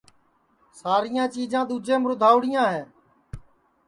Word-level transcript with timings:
ساریاں 0.79 1.27
چیجاں 1.35 1.63
دؔوجیم 1.69 2.01
رودھاوڑیاں 2.07 2.65
ہے 2.73 2.83